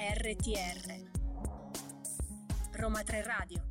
RTR 0.00 0.94
Roma 2.78 3.02
3 3.02 3.22
Radio 3.24 3.62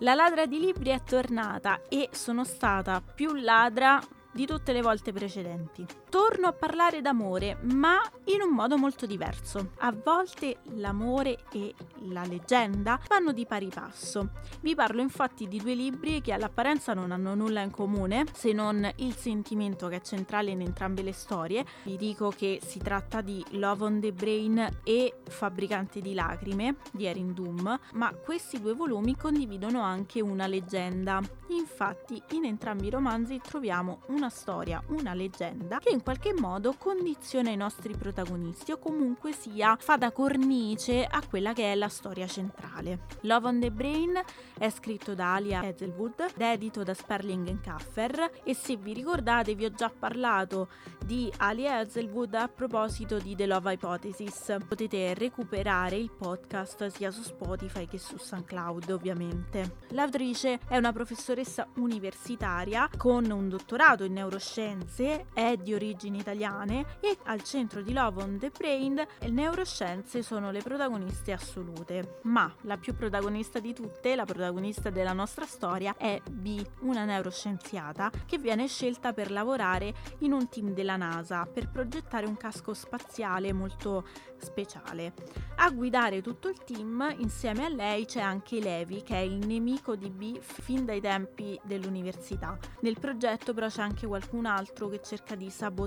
La 0.00 0.12
ladra 0.12 0.44
di 0.44 0.60
libri 0.60 0.90
è 0.90 1.02
tornata 1.02 1.80
e 1.88 2.10
sono 2.12 2.44
stata 2.44 3.00
più 3.00 3.32
ladra 3.32 3.98
di 4.30 4.44
tutte 4.44 4.74
le 4.74 4.82
volte 4.82 5.10
precedenti. 5.10 5.86
Torno 6.08 6.46
a 6.46 6.52
parlare 6.52 7.02
d'amore, 7.02 7.58
ma 7.62 8.00
in 8.24 8.40
un 8.40 8.54
modo 8.54 8.78
molto 8.78 9.04
diverso. 9.04 9.72
A 9.78 9.92
volte 9.92 10.60
l'amore 10.76 11.40
e 11.52 11.74
la 12.08 12.24
leggenda 12.24 12.98
vanno 13.08 13.32
di 13.32 13.44
pari 13.44 13.68
passo. 13.68 14.30
Vi 14.60 14.74
parlo 14.74 15.02
infatti 15.02 15.46
di 15.46 15.58
due 15.58 15.74
libri 15.74 16.22
che 16.22 16.32
all'apparenza 16.32 16.94
non 16.94 17.12
hanno 17.12 17.34
nulla 17.34 17.60
in 17.60 17.70
comune, 17.70 18.24
se 18.32 18.52
non 18.52 18.90
il 18.96 19.14
sentimento 19.16 19.88
che 19.88 19.96
è 19.96 20.00
centrale 20.00 20.50
in 20.50 20.62
entrambe 20.62 21.02
le 21.02 21.12
storie. 21.12 21.66
Vi 21.82 21.98
dico 21.98 22.32
che 22.34 22.60
si 22.64 22.78
tratta 22.78 23.20
di 23.20 23.44
Love 23.50 23.84
on 23.84 24.00
the 24.00 24.12
Brain 24.12 24.66
e 24.84 25.20
Fabbricante 25.28 26.00
di 26.00 26.14
lacrime 26.14 26.76
di 26.90 27.04
Erin 27.04 27.34
Doom, 27.34 27.78
ma 27.92 28.14
questi 28.14 28.60
due 28.60 28.72
volumi 28.72 29.14
condividono 29.14 29.82
anche 29.82 30.22
una 30.22 30.46
leggenda. 30.46 31.20
Infatti, 31.48 32.22
in 32.30 32.46
entrambi 32.46 32.86
i 32.86 32.90
romanzi 32.90 33.40
troviamo 33.42 34.00
una 34.06 34.30
storia, 34.30 34.82
una 34.88 35.12
leggenda 35.12 35.78
che 35.78 35.96
in 35.98 36.04
qualche 36.04 36.32
modo 36.32 36.74
condiziona 36.78 37.50
i 37.50 37.56
nostri 37.56 37.92
protagonisti 37.96 38.70
o 38.70 38.78
comunque 38.78 39.32
sia 39.32 39.76
fa 39.80 39.96
da 39.96 40.12
cornice 40.12 41.04
a 41.04 41.20
quella 41.28 41.52
che 41.52 41.72
è 41.72 41.74
la 41.74 41.88
storia 41.88 42.28
centrale. 42.28 43.00
Love 43.22 43.48
on 43.48 43.58
the 43.58 43.72
Brain 43.72 44.12
è 44.56 44.70
scritto 44.70 45.14
da 45.14 45.34
Alia 45.34 45.60
Hazelwood, 45.60 46.34
edito 46.36 46.84
da 46.84 46.94
Sperling 46.94 47.60
Kaffer 47.60 48.30
e 48.44 48.54
se 48.54 48.76
vi 48.76 48.92
ricordate 48.92 49.56
vi 49.56 49.64
ho 49.64 49.72
già 49.72 49.90
parlato 49.90 50.68
di 51.04 51.32
Alia 51.38 51.78
Hazelwood 51.78 52.34
a 52.34 52.46
proposito 52.46 53.18
di 53.18 53.34
The 53.34 53.46
Love 53.46 53.72
Hypothesis. 53.72 54.56
Potete 54.68 55.14
recuperare 55.14 55.96
il 55.96 56.12
podcast 56.12 56.86
sia 56.86 57.10
su 57.10 57.22
Spotify 57.22 57.88
che 57.88 57.98
su 57.98 58.16
SoundCloud 58.18 58.88
ovviamente. 58.90 59.78
L'autrice 59.88 60.60
è 60.68 60.76
una 60.76 60.92
professoressa 60.92 61.66
universitaria 61.76 62.88
con 62.96 63.28
un 63.30 63.48
dottorato 63.48 64.04
in 64.04 64.12
neuroscienze, 64.12 65.26
è 65.32 65.56
di 65.56 65.74
origini 65.88 66.18
italiane 66.18 66.84
e 67.00 67.16
al 67.24 67.42
centro 67.42 67.80
di 67.80 67.92
Love 67.92 68.22
on 68.22 68.38
the 68.38 68.50
Brain 68.56 68.94
le 68.94 69.30
neuroscienze 69.30 70.22
sono 70.22 70.50
le 70.50 70.60
protagoniste 70.60 71.32
assolute. 71.32 72.20
Ma 72.22 72.52
la 72.62 72.76
più 72.76 72.94
protagonista 72.94 73.58
di 73.58 73.72
tutte, 73.72 74.14
la 74.14 74.26
protagonista 74.26 74.90
della 74.90 75.14
nostra 75.14 75.46
storia, 75.46 75.96
è 75.96 76.20
B, 76.30 76.62
una 76.80 77.04
neuroscienziata 77.04 78.10
che 78.26 78.38
viene 78.38 78.68
scelta 78.68 79.14
per 79.14 79.30
lavorare 79.30 79.94
in 80.18 80.32
un 80.32 80.48
team 80.48 80.74
della 80.74 80.96
NASA 80.96 81.46
per 81.46 81.70
progettare 81.70 82.26
un 82.26 82.36
casco 82.36 82.74
spaziale 82.74 83.52
molto 83.52 84.06
speciale. 84.36 85.14
A 85.56 85.70
guidare 85.70 86.20
tutto 86.20 86.48
il 86.48 86.62
team 86.64 87.14
insieme 87.18 87.64
a 87.64 87.68
lei 87.68 88.04
c'è 88.04 88.20
anche 88.20 88.60
Levi 88.60 89.02
che 89.02 89.14
è 89.14 89.20
il 89.20 89.46
nemico 89.46 89.96
di 89.96 90.10
B 90.10 90.38
fin 90.38 90.84
dai 90.84 91.00
tempi 91.00 91.58
dell'università. 91.64 92.56
Nel 92.80 92.98
progetto 92.98 93.54
però 93.54 93.68
c'è 93.68 93.82
anche 93.82 94.06
qualcun 94.06 94.46
altro 94.46 94.88
che 94.88 95.00
cerca 95.02 95.34
di 95.34 95.50
sabotare 95.50 95.77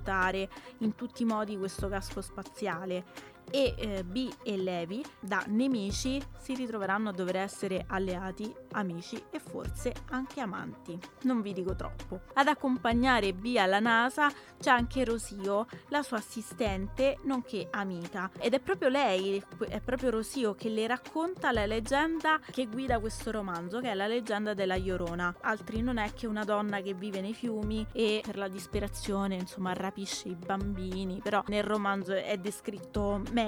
in 0.79 0.95
tutti 0.95 1.23
i 1.23 1.25
modi 1.25 1.57
questo 1.57 1.87
casco 1.87 2.21
spaziale 2.21 3.03
e 3.51 3.75
eh, 3.77 4.03
B 4.03 4.31
e 4.43 4.57
Levi 4.57 5.03
da 5.19 5.43
nemici 5.47 6.21
si 6.39 6.55
ritroveranno 6.55 7.09
a 7.09 7.11
dover 7.11 7.35
essere 7.35 7.83
alleati, 7.87 8.51
amici 8.71 9.21
e 9.29 9.39
forse 9.39 9.93
anche 10.09 10.39
amanti. 10.39 10.97
Non 11.23 11.41
vi 11.41 11.53
dico 11.53 11.75
troppo. 11.75 12.21
Ad 12.33 12.47
accompagnare 12.47 13.33
B 13.33 13.55
alla 13.57 13.79
NASA 13.79 14.31
c'è 14.59 14.69
anche 14.69 15.03
Rosio, 15.03 15.67
la 15.89 16.01
sua 16.01 16.17
assistente 16.17 17.17
nonché 17.23 17.67
amica 17.69 18.31
ed 18.39 18.53
è 18.53 18.59
proprio 18.59 18.89
lei, 18.89 19.43
è 19.67 19.81
proprio 19.81 20.09
Rosio 20.09 20.55
che 20.55 20.69
le 20.69 20.87
racconta 20.87 21.51
la 21.51 21.65
leggenda 21.65 22.39
che 22.39 22.67
guida 22.67 22.99
questo 22.99 23.31
romanzo, 23.31 23.79
che 23.79 23.91
è 23.91 23.93
la 23.93 24.07
leggenda 24.07 24.53
della 24.53 24.75
Iorona. 24.75 25.35
Altri 25.41 25.81
non 25.81 25.97
è 25.97 26.13
che 26.13 26.25
una 26.25 26.45
donna 26.45 26.81
che 26.81 26.93
vive 26.93 27.21
nei 27.21 27.33
fiumi 27.33 27.85
e 27.91 28.21
per 28.23 28.37
la 28.37 28.47
disperazione, 28.47 29.35
insomma, 29.35 29.73
rapisce 29.73 30.29
i 30.29 30.35
bambini, 30.35 31.19
però 31.21 31.43
nel 31.47 31.63
romanzo 31.63 32.13
è 32.13 32.37
descritto 32.37 33.21
meglio 33.31 33.40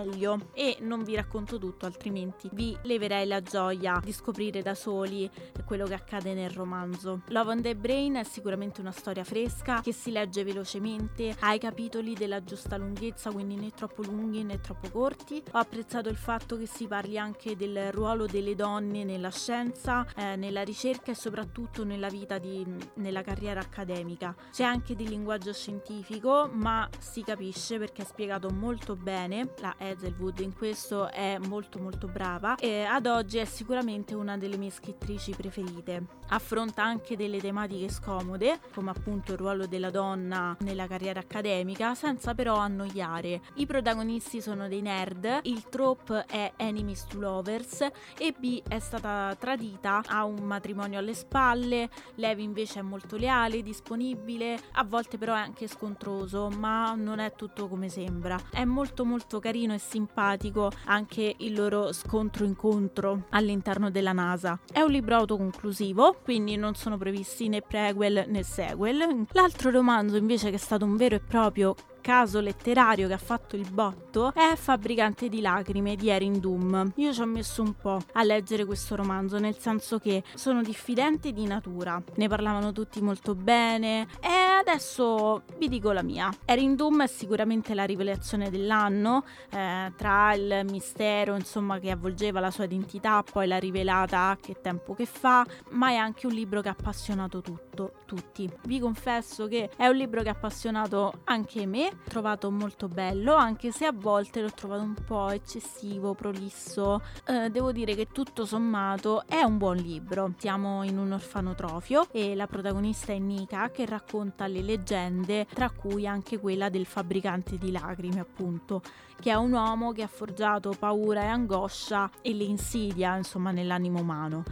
e 0.53 0.77
non 0.81 1.03
vi 1.03 1.15
racconto 1.15 1.57
tutto, 1.57 1.85
altrimenti 1.85 2.49
vi 2.53 2.75
leverei 2.83 3.27
la 3.27 3.41
gioia 3.41 3.99
di 4.03 4.11
scoprire 4.11 4.61
da 4.61 4.73
soli 4.73 5.29
quello 5.65 5.85
che 5.85 5.93
accade 5.93 6.33
nel 6.33 6.49
romanzo. 6.49 7.21
Love 7.27 7.51
on 7.51 7.61
the 7.61 7.75
Brain 7.75 8.15
è 8.15 8.23
sicuramente 8.23 8.81
una 8.81 8.91
storia 8.91 9.23
fresca 9.23 9.81
che 9.81 9.93
si 9.93 10.11
legge 10.11 10.43
velocemente, 10.43 11.35
ha 11.39 11.53
i 11.53 11.59
capitoli 11.59 12.13
della 12.13 12.43
giusta 12.43 12.77
lunghezza, 12.77 13.31
quindi 13.31 13.55
né 13.55 13.71
troppo 13.71 14.01
lunghi 14.01 14.43
né 14.43 14.59
troppo 14.59 14.89
corti. 14.89 15.41
Ho 15.51 15.57
apprezzato 15.57 16.09
il 16.09 16.17
fatto 16.17 16.57
che 16.57 16.65
si 16.65 16.87
parli 16.87 17.17
anche 17.17 17.55
del 17.55 17.91
ruolo 17.91 18.25
delle 18.25 18.55
donne 18.55 19.03
nella 19.03 19.31
scienza, 19.31 20.05
eh, 20.15 20.35
nella 20.35 20.63
ricerca 20.63 21.11
e 21.11 21.15
soprattutto 21.15 21.83
nella 21.83 22.09
vita 22.09 22.37
di, 22.37 22.65
nella 22.95 23.21
carriera 23.21 23.59
accademica. 23.59 24.35
C'è 24.51 24.63
anche 24.63 24.95
di 24.95 25.07
linguaggio 25.07 25.53
scientifico, 25.53 26.49
ma 26.51 26.89
si 26.99 27.23
capisce 27.23 27.77
perché 27.77 28.01
è 28.01 28.05
spiegato 28.05 28.49
molto 28.49 28.95
bene. 28.95 29.53
La 29.59 29.72
Hazelwood 29.77 30.39
in 30.39 30.53
questo 30.53 31.09
è 31.09 31.37
molto 31.37 31.79
molto 31.79 32.07
brava 32.07 32.55
e 32.55 32.83
ad 32.83 33.05
oggi 33.05 33.37
è 33.37 33.45
sicuramente 33.45 34.13
una 34.15 34.37
delle 34.37 34.57
mie 34.57 34.69
scrittrici 34.69 35.31
preferite. 35.31 36.21
Affronta 36.29 36.83
anche 36.83 37.15
delle 37.15 37.39
tematiche 37.39 37.89
scomode, 37.89 38.59
come 38.73 38.89
appunto 38.89 39.33
il 39.33 39.37
ruolo 39.37 39.67
della 39.67 39.89
donna 39.89 40.55
nella 40.61 40.87
carriera 40.87 41.19
accademica, 41.19 41.95
senza 41.95 42.33
però 42.33 42.57
annoiare. 42.57 43.41
I 43.55 43.65
protagonisti 43.65 44.41
sono 44.41 44.67
dei 44.67 44.81
nerd, 44.81 45.39
il 45.43 45.67
trope 45.69 46.25
è 46.25 46.53
enemies 46.57 47.05
to 47.05 47.19
lovers 47.19 47.81
e 48.17 48.33
B 48.37 48.61
è 48.67 48.79
stata 48.79 49.35
tradita, 49.39 50.01
ha 50.05 50.23
un 50.25 50.43
matrimonio 50.43 50.99
alle 50.99 51.13
spalle, 51.13 51.89
Levi 52.15 52.43
invece 52.43 52.79
è 52.79 52.83
molto 52.83 53.15
leale, 53.15 53.61
disponibile, 53.61 54.59
a 54.73 54.83
volte 54.83 55.17
però 55.17 55.33
è 55.33 55.39
anche 55.39 55.67
scontroso, 55.67 56.49
ma 56.49 56.93
non 56.95 57.19
è 57.19 57.33
tutto 57.35 57.67
come 57.67 57.89
sembra. 57.89 58.39
È 58.51 58.63
molto 58.65 59.05
molto 59.05 59.39
carino 59.39 59.62
e 59.71 59.77
simpatico 59.77 60.69
anche 60.85 61.35
il 61.37 61.53
loro 61.53 61.93
scontro-incontro 61.93 63.27
all'interno 63.29 63.89
della 63.89 64.11
NASA. 64.11 64.59
È 64.69 64.81
un 64.81 64.91
libro 64.91 65.15
autoconclusivo, 65.15 66.17
quindi 66.21 66.57
non 66.57 66.75
sono 66.75 66.97
previsti 66.97 67.47
né 67.47 67.61
prequel 67.61 68.25
né 68.27 68.43
sequel. 68.43 69.27
L'altro 69.31 69.69
romanzo 69.69 70.17
invece 70.17 70.49
che 70.49 70.55
è 70.55 70.59
stato 70.59 70.83
un 70.83 70.97
vero 70.97 71.15
e 71.15 71.19
proprio 71.21 71.75
caso 72.03 72.41
letterario 72.41 73.07
che 73.07 73.13
ha 73.13 73.17
fatto 73.17 73.55
il 73.55 73.65
botto 73.71 74.33
è 74.33 74.55
Fabbricante 74.55 75.29
di 75.29 75.39
lacrime 75.39 75.95
di 75.95 76.09
Erin 76.09 76.37
Doom. 76.37 76.91
Io 76.97 77.13
ci 77.13 77.21
ho 77.21 77.25
messo 77.25 77.61
un 77.61 77.75
po' 77.77 78.01
a 78.11 78.23
leggere 78.23 78.65
questo 78.65 78.97
romanzo, 78.97 79.39
nel 79.39 79.57
senso 79.57 79.99
che 79.99 80.21
sono 80.35 80.61
diffidente 80.61 81.31
di 81.31 81.45
natura. 81.45 82.03
Ne 82.15 82.27
parlavano 82.27 82.73
tutti 82.73 83.01
molto 83.01 83.35
bene 83.35 84.07
e 84.19 84.52
adesso 84.59 85.43
vi 85.57 85.67
dico 85.67 85.91
la 85.91 86.03
mia. 86.03 86.31
Erin 86.45 86.75
Doom 86.75 87.03
è 87.03 87.07
sicuramente 87.07 87.73
la 87.73 87.83
rivelazione 87.83 88.49
dell'anno, 88.49 89.25
eh, 89.49 89.91
tra 89.95 90.33
il 90.33 90.61
mistero 90.69 91.35
insomma 91.35 91.79
che 91.79 91.91
avvolgeva 91.91 92.39
la 92.39 92.51
sua 92.51 92.65
identità, 92.65 93.23
poi 93.23 93.47
l'ha 93.47 93.57
rivelata 93.57 94.37
che 94.41 94.61
tempo 94.61 94.93
che 94.93 95.05
fa, 95.05 95.45
ma 95.71 95.89
è 95.89 95.95
anche 95.95 96.27
un 96.27 96.33
libro 96.33 96.61
che 96.61 96.69
ha 96.69 96.75
appassionato 96.77 97.41
tutto, 97.41 97.93
tutti. 98.05 98.49
Vi 98.63 98.79
confesso 98.79 99.47
che 99.47 99.69
è 99.75 99.87
un 99.87 99.95
libro 99.95 100.21
che 100.21 100.29
ha 100.29 100.33
appassionato 100.33 101.21
anche 101.25 101.65
me 101.65 101.99
trovato 102.07 102.49
molto 102.51 102.87
bello, 102.87 103.35
anche 103.35 103.71
se 103.71 103.85
a 103.85 103.93
volte 103.93 104.41
l'ho 104.41 104.51
trovato 104.51 104.81
un 104.81 104.95
po' 105.05 105.29
eccessivo, 105.29 106.13
prolisso. 106.13 107.01
Eh, 107.25 107.49
devo 107.49 107.71
dire 107.71 107.95
che 107.95 108.07
tutto 108.11 108.45
sommato 108.45 109.23
è 109.27 109.41
un 109.41 109.57
buon 109.57 109.77
libro. 109.77 110.33
Siamo 110.37 110.83
in 110.83 110.97
un 110.97 111.11
orfanotrofio 111.11 112.07
e 112.11 112.35
la 112.35 112.47
protagonista 112.47 113.13
è 113.13 113.19
Nika 113.19 113.71
che 113.71 113.85
racconta 113.85 114.42
le 114.47 114.61
leggende, 114.61 115.45
tra 115.53 115.69
cui 115.69 116.07
anche 116.07 116.39
quella 116.39 116.69
del 116.69 116.85
fabbricante 116.85 117.57
di 117.57 117.71
lacrime, 117.71 118.19
appunto, 118.19 118.81
che 119.19 119.31
è 119.31 119.35
un 119.35 119.53
uomo 119.53 119.91
che 119.91 120.03
ha 120.03 120.07
forgiato 120.07 120.75
paura 120.77 121.23
e 121.23 121.27
angoscia 121.27 122.09
e 122.21 122.33
le 122.33 122.43
insidia, 122.43 123.15
insomma, 123.15 123.51
nell'animo 123.51 123.99
umano. 123.99 124.43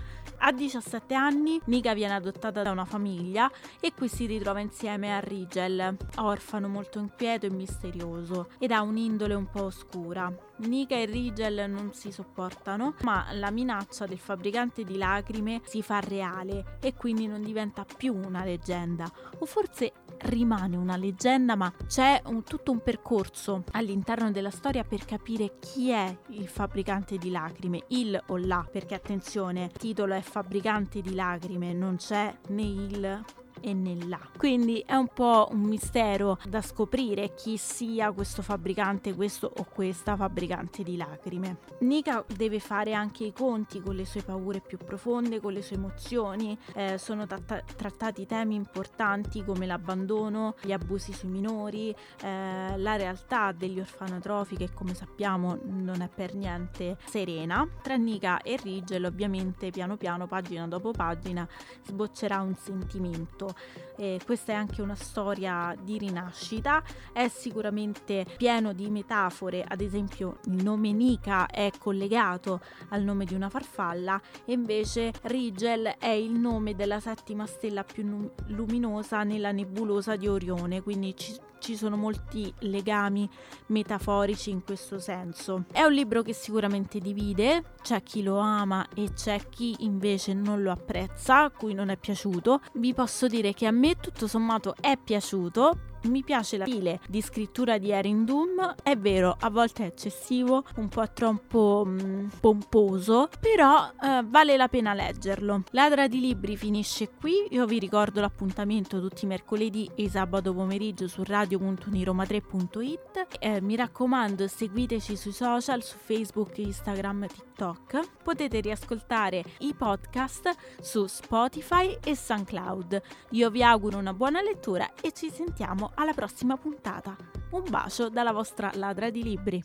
A 0.44 0.52
17 0.52 1.14
anni 1.14 1.60
Nika 1.66 1.94
viene 1.94 2.16
adottata 2.16 2.64
da 2.64 2.72
una 2.72 2.86
famiglia 2.86 3.52
e 3.80 3.94
qui 3.94 4.08
si 4.08 4.26
ritrova 4.26 4.60
insieme 4.60 5.16
a 5.16 5.20
Rigel, 5.20 5.96
orfano 6.18 6.68
molto 6.68 6.98
inquieto 6.98 7.46
e 7.46 7.52
misterioso 7.52 8.48
ed 8.58 8.72
ha 8.72 8.82
un'indole 8.82 9.36
un 9.36 9.48
po' 9.48 9.66
oscura. 9.66 10.34
Nika 10.62 10.96
e 10.96 11.06
Rigel 11.06 11.70
non 11.70 11.94
si 11.94 12.12
sopportano, 12.12 12.96
ma 13.04 13.28
la 13.34 13.52
minaccia 13.52 14.06
del 14.06 14.20
fabbricante 14.20 14.84
di 14.84 14.98
lacrime 14.98 15.62
si 15.66 15.82
fa 15.82 16.00
reale 16.00 16.78
e 16.82 16.94
quindi 16.94 17.28
non 17.28 17.42
diventa 17.42 17.86
più 17.86 18.16
una 18.16 18.44
leggenda, 18.44 19.12
o 19.40 19.46
forse 19.46 19.94
rimane 20.24 20.76
una 20.76 20.98
leggenda, 20.98 21.56
ma 21.56 21.72
c'è 21.88 22.22
un, 22.26 22.44
tutto 22.44 22.72
un 22.72 22.82
percorso 22.82 23.64
all'interno 23.72 24.32
della 24.32 24.52
storia 24.52 24.84
per 24.84 25.06
capire 25.06 25.58
chi 25.60 25.90
è 25.90 26.16
il 26.30 26.48
fabbricante 26.48 27.18
di 27.18 27.32
lacrime, 27.32 27.86
il 27.88 28.22
o 28.28 28.38
la, 28.38 28.66
perché 28.70 28.96
attenzione, 28.96 29.66
il 29.66 29.72
titolo 29.72 30.14
è 30.14 30.22
fabbricante 30.22 31.02
di 31.02 31.16
lacrime, 31.16 31.74
non 31.74 31.96
c'è 31.96 32.36
né 32.50 32.62
il 32.62 33.24
e 33.62 33.74
nell'A. 33.74 34.20
Quindi 34.38 34.84
è 34.86 34.96
un 34.96 35.08
po' 35.14 35.48
un 35.52 35.62
mistero 35.62 36.38
da 36.48 36.62
scoprire 36.62 37.34
chi 37.34 37.58
sia 37.58 38.12
questo 38.12 38.42
fabbricante, 38.42 39.14
questo 39.14 39.52
o 39.56 39.66
questa 39.66 40.16
fabbricante 40.16 40.84
di 40.84 40.98
lacrime. 40.98 41.58
Nika 41.80 42.26
deve 42.36 42.60
fare 42.60 42.94
anche 42.94 43.26
i 43.26 43.34
conti 43.34 43.82
con 43.82 43.96
le 43.96 44.06
sue 44.06 44.24
paure 44.24 44.62
più 44.62 44.78
profonde, 44.78 45.40
con 45.40 45.54
le 45.54 45.62
sue 45.62 45.76
emozioni. 45.76 46.58
Eh, 46.74 46.98
sono 46.98 47.28
tratta- 47.28 47.64
trattati 47.76 48.26
temi 48.26 48.56
importanti 48.56 49.44
come 49.44 49.66
l'abbandono, 49.66 50.56
gli 50.62 50.72
abusi 50.72 51.14
sui 51.14 51.30
minori, 51.30 51.96
eh, 52.22 52.78
la 52.78 52.96
realtà 52.96 53.52
degli 53.52 53.80
orfanotrofi 53.80 54.58
che 54.58 54.74
come 54.74 54.94
sappiamo 54.94 55.58
non 55.64 56.02
è 56.02 56.10
per 56.10 56.36
niente 56.36 56.98
serena. 57.06 57.68
Tra 57.82 57.96
Nika 57.96 58.42
e 58.42 58.58
Rigel 58.58 59.06
ovviamente 59.06 59.70
piano 59.70 59.98
piano, 59.98 60.28
pagina 60.28 60.68
dopo 60.68 60.92
pagina, 60.92 61.48
sboccerà 61.86 62.42
un 62.42 62.56
sentimento 62.56 63.51
e 63.96 64.20
questa 64.26 64.54
è 64.54 64.56
anche 64.56 64.82
una 64.82 64.96
storia 64.96 65.76
di 65.82 65.98
rinascita, 65.98 66.84
è 67.14 67.28
sicuramente 67.28 68.26
pieno 68.38 68.74
di 68.74 68.90
metafore, 68.90 69.64
ad 69.68 69.82
esempio 69.82 70.40
il 70.46 70.64
nome 70.64 70.92
Nika 70.92 71.46
è 71.48 71.70
collegato 71.78 72.62
al 72.90 73.04
nome 73.04 73.26
di 73.26 73.34
una 73.34 73.50
farfalla 73.50 74.20
e 74.46 74.54
invece 74.54 75.12
Rigel 75.24 75.96
è 76.00 76.10
il 76.10 76.32
nome 76.32 76.76
della 76.76 77.00
settima 77.00 77.46
stella 77.46 77.84
più 77.84 78.30
luminosa 78.48 79.24
nella 79.24 79.52
nebulosa 79.52 80.16
di 80.16 80.28
Orione, 80.28 80.82
quindi 80.82 81.16
ci 81.16 81.40
ci 81.62 81.78
sono 81.78 81.96
molti 81.96 82.52
legami 82.60 83.30
metaforici 83.68 84.50
in 84.50 84.64
questo 84.64 85.00
senso. 85.00 85.66
È 85.72 85.84
un 85.84 85.94
libro 85.94 86.24
che 86.24 86.34
sicuramente 86.34 87.00
divide, 87.00 87.64
c'è 87.82 88.02
chi 88.04 88.24
lo 88.24 88.38
ama 88.38 88.86
e 88.94 89.14
c'è 89.14 89.40
chi 89.48 89.76
invece 89.80 90.34
non 90.34 90.62
lo 90.62 90.72
apprezza, 90.72 91.44
a 91.44 91.50
cui 91.52 91.74
non 91.74 91.90
è 91.90 91.98
piaciuto. 91.98 92.62
Vi 92.74 92.94
posso 92.94 93.28
dire 93.28 93.41
che 93.54 93.66
a 93.66 93.72
me 93.72 93.96
tutto 93.96 94.28
sommato 94.28 94.76
è 94.80 94.98
piaciuto, 95.04 95.80
mi 96.04 96.24
piace 96.24 96.58
la 96.58 96.66
stile 96.66 97.00
di 97.08 97.22
scrittura 97.22 97.78
di 97.78 97.92
Erin 97.92 98.26
Doom, 98.26 98.76
è 98.84 98.98
vero, 98.98 99.36
a 99.40 99.50
volte 99.50 99.84
è 99.84 99.88
eccessivo, 99.88 100.64
un 100.78 100.88
po' 100.88 101.06
troppo 101.14 101.84
mm, 101.86 102.28
pomposo, 102.40 103.30
però 103.40 103.92
eh, 104.02 104.24
vale 104.26 104.58
la 104.58 104.68
pena 104.68 104.94
leggerlo. 104.94 105.64
Ladra 105.72 106.08
di 106.08 106.20
libri 106.20 106.58
finisce 106.58 107.10
qui, 107.10 107.48
io 107.50 107.66
vi 107.66 107.80
ricordo 107.80 108.22
l'appuntamento 108.22 109.00
tutti 109.00 109.26
i 109.26 109.28
mercoledì 109.28 109.90
e 109.96 110.10
sabato 110.10 110.54
pomeriggio 110.54 111.08
su 111.08 111.24
radio.uniroma3.it. 111.24 113.28
Eh, 113.40 113.62
mi 113.62 113.76
raccomando, 113.76 114.48
seguiteci 114.48 115.16
sui 115.16 115.32
social, 115.32 115.84
su 115.84 115.98
Facebook, 115.98 116.58
Instagram, 116.58 117.28
TikTok. 117.28 118.24
Potete 118.24 118.60
riascoltare 118.60 119.44
i 119.60 119.74
podcast 119.74 120.56
su 120.82 121.06
Spotify 121.08 121.98
e 122.04 122.16
SoundCloud. 122.16 123.02
Io 123.32 123.50
vi 123.50 123.64
auguro 123.64 123.98
una 123.98 124.14
buona 124.14 124.42
lettura 124.42 124.90
e 125.02 125.12
ci 125.12 125.30
sentiamo 125.30 125.91
alla 125.96 126.14
prossima 126.14 126.58
puntata. 126.58 127.16
Un 127.52 127.64
bacio 127.70 128.10
dalla 128.10 128.32
vostra 128.32 128.72
ladra 128.76 129.10
di 129.10 129.24
libri. 129.24 129.64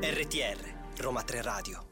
RTR 0.00 1.00
Roma 1.00 1.22
3 1.22 1.42
Radio 1.42 1.91